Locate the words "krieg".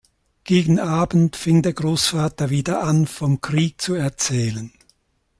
3.39-3.79